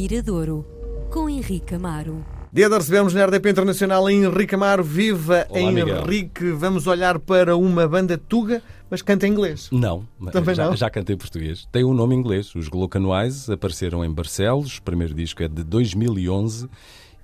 [0.00, 0.64] Miradouro,
[1.10, 2.24] com Henrique Amaro.
[2.52, 4.84] Dia de recebermos na RDP Internacional Henrique Amaro.
[4.84, 6.52] Viva Olá, Henrique!
[6.52, 9.68] Vamos olhar para uma banda tuga, mas canta em inglês.
[9.72, 10.76] Não, Também já, não?
[10.76, 11.66] já cantei português.
[11.72, 12.54] Tem um nome inglês.
[12.54, 14.78] Os Glocanoise apareceram em Barcelos.
[14.78, 16.70] O primeiro disco é de 2011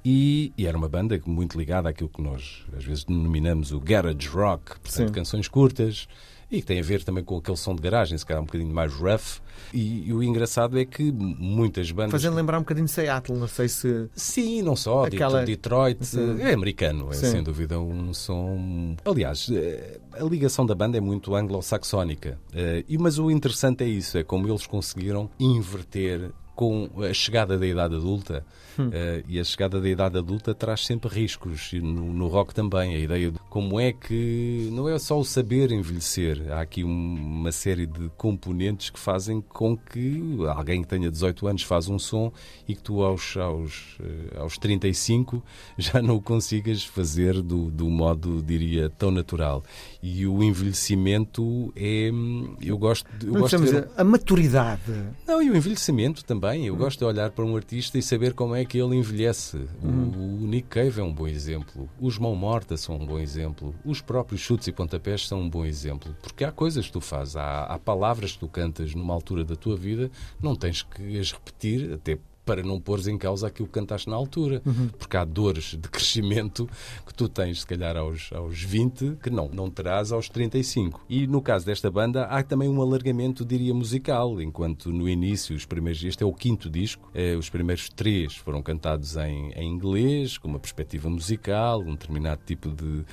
[0.05, 4.27] e, e era uma banda muito ligada àquilo que nós às vezes denominamos o garage
[4.27, 5.13] rock, portanto, Sim.
[5.13, 6.09] canções curtas
[6.55, 8.73] e que tem a ver também com aquele som de garagem, se calhar um bocadinho
[8.73, 9.41] mais rough.
[9.73, 12.13] E, e o engraçado é que muitas bandas.
[12.13, 14.09] Fazendo lembrar um bocadinho de Seattle, não sei se.
[14.15, 15.05] Sim, não só.
[15.07, 16.41] Aquela- Detroit Sim.
[16.41, 17.31] é americano, é Sim.
[17.31, 18.97] sem dúvida um som.
[19.05, 22.39] Aliás, eh, a ligação da banda é muito anglo-saxónica.
[22.55, 27.67] Eh, Mas o interessante é isso: é como eles conseguiram inverter com a chegada da
[27.67, 28.45] idade adulta.
[28.77, 28.91] Hum.
[28.93, 31.73] Eh, e a chegada da idade adulta traz sempre riscos.
[31.73, 32.95] E no, no rock também.
[32.95, 34.69] A ideia de como é que.
[34.73, 36.51] Não é só o saber envelhecer.
[36.53, 40.21] Há aqui um- uma série de componentes que fazem com que
[40.57, 42.33] alguém que tenha 18 anos faz um som
[42.67, 45.41] e que tu aos, aos, eh, aos 35
[45.79, 49.63] já não o consigas fazer do, do modo, diria, tão natural.
[50.03, 52.11] E o envelhecimento é.
[52.13, 53.27] hum, Eu gosto de.
[53.27, 54.83] Eu Não gosto de ver- a maturidade.
[55.27, 56.44] não, e o envelhecimento também.
[56.67, 59.67] Eu gosto de olhar para um artista e saber como é que ele envelhece.
[59.83, 61.89] O, o Nick Cave é um bom exemplo.
[61.99, 63.75] Os Mão Morta são um bom exemplo.
[63.85, 66.15] Os próprios chutes e pontapés são um bom exemplo.
[66.23, 69.57] Porque há coisas que tu fazes, há, há palavras que tu cantas numa altura da
[69.57, 70.11] tua vida,
[70.43, 74.17] não tens que as repetir, até para não pôres em causa aquilo que cantaste na
[74.17, 74.63] altura.
[74.99, 76.69] Porque há dores de crescimento
[77.07, 81.05] que tu tens, se calhar, aos, aos 20, que não, não terás aos 35.
[81.09, 85.65] E no caso desta banda, há também um alargamento, diria, musical, enquanto no início, os
[85.65, 90.39] primeiros, este é o quinto disco, eh, os primeiros três foram cantados em, em inglês,
[90.39, 93.05] com uma perspectiva musical, um determinado tipo de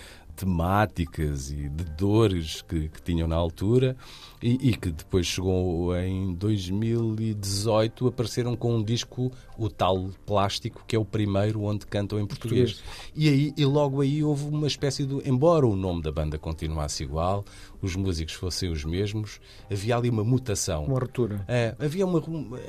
[0.42, 3.96] temáticas e de dores que, que tinham na altura
[4.42, 10.96] e, e que depois chegou em 2018 apareceram com um disco o tal plástico que
[10.96, 12.82] é o primeiro onde cantam em português.
[13.16, 17.04] E aí e logo aí houve uma espécie de embora o nome da banda continuasse
[17.04, 17.46] igual
[17.82, 21.44] os músicos fossem os mesmos havia ali uma mutação Uma ruptura.
[21.48, 22.22] é, havia uma,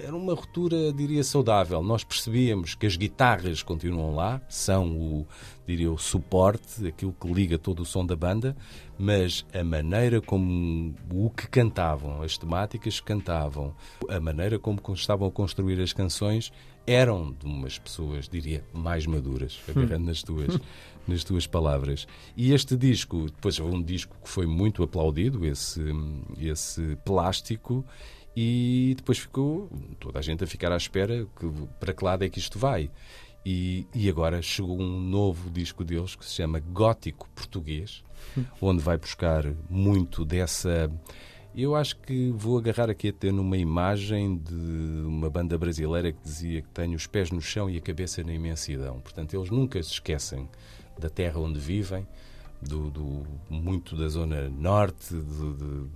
[0.02, 1.82] era uma ruptura, diria, saudável.
[1.82, 5.26] Nós percebíamos que as guitarras continuam lá, são o,
[5.66, 8.56] diria, o suporte, aquilo que liga todo o som da banda,
[8.98, 13.74] mas a maneira como o que cantavam, as temáticas que cantavam,
[14.08, 16.52] a maneira como estavam a construir as canções
[16.86, 20.58] eram de umas pessoas, diria, mais maduras, agarrando nas tuas,
[21.06, 22.06] nas tuas palavras.
[22.36, 25.80] E este disco, depois houve um disco que foi muito aplaudido, esse,
[26.38, 27.84] esse plástico,
[28.34, 29.70] e depois ficou
[30.00, 32.90] toda a gente a ficar à espera que, para que lado é que isto vai.
[33.44, 38.04] E, e agora chegou um novo disco deles que se chama Gótico Português,
[38.60, 40.90] onde vai buscar muito dessa.
[41.54, 44.54] Eu acho que vou agarrar aqui até numa imagem de
[45.04, 48.32] uma banda brasileira que dizia que tem os pés no chão e a cabeça na
[48.32, 49.00] imensidão.
[49.00, 50.48] Portanto, eles nunca se esquecem
[50.98, 52.06] da terra onde vivem,
[52.62, 55.86] do, do- muito da zona norte, de- de-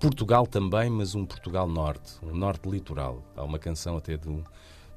[0.00, 3.22] Portugal também, mas um Portugal norte, um norte litoral.
[3.36, 4.42] Há uma canção até de um-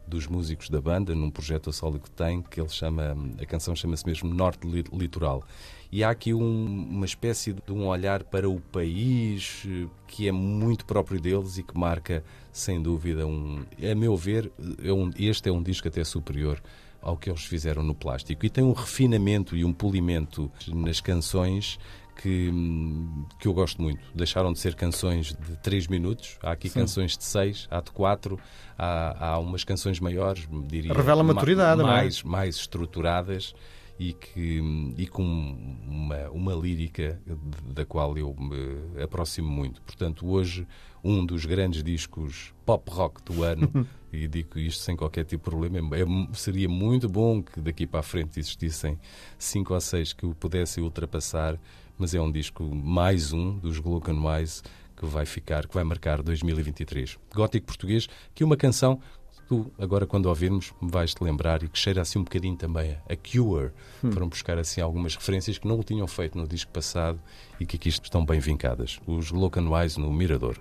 [0.07, 3.75] dos músicos da banda, num projeto a solo que tem, que ele chama, a canção
[3.75, 5.43] chama-se mesmo Norte Li- Litoral.
[5.91, 10.31] E há aqui um- uma espécie de um olhar para o país eh, que é
[10.31, 14.51] muito próprio deles e que marca, sem dúvida, um, a meu ver,
[14.83, 16.61] é um- este é um disco até superior
[17.01, 18.45] ao que eles fizeram no plástico.
[18.45, 21.79] E tem um refinamento e um polimento nas canções
[22.21, 22.51] que,
[23.39, 24.01] que eu gosto muito.
[24.15, 28.39] Deixaram de ser canções de 3 minutos, há aqui canções de 6, há de 4,
[28.77, 30.93] há, há umas canções maiores, diria.
[30.93, 31.83] Revela ma- maturidade, é?
[31.83, 33.53] mais, mais estruturadas
[33.99, 34.61] e, que,
[34.97, 35.23] e com
[35.87, 37.19] uma, uma lírica
[37.65, 39.81] da qual eu me aproximo muito.
[39.81, 40.67] Portanto, hoje,
[41.03, 45.49] um dos grandes discos pop rock do ano, e digo isto sem qualquer tipo de
[45.49, 48.99] problema, é- seria muito bom que daqui para a frente existissem
[49.37, 51.59] cinco ou seis que o pudessem ultrapassar,
[51.97, 54.61] mas é um disco mais um dos Glocanoise
[54.95, 57.17] que vai ficar, que vai marcar 2023.
[57.33, 58.99] Gótico português, que é uma canção
[59.47, 63.71] tu, agora quando ouvirmos, vais-te lembrar e que cheira assim um bocadinho também a Cure.
[64.11, 67.19] Foram buscar assim algumas referências que não o tinham feito no disco passado
[67.59, 68.99] e que aqui estão bem vincadas.
[69.07, 70.57] Os Glocanoise no Mirador.